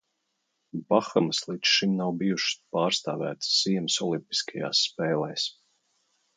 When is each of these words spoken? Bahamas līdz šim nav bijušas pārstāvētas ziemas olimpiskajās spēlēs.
Bahamas 0.93 1.41
līdz 1.49 1.73
šim 1.73 1.93
nav 1.99 2.09
bijušas 2.23 2.57
pārstāvētas 2.77 3.53
ziemas 3.61 4.01
olimpiskajās 4.09 4.85
spēlēs. 4.91 5.49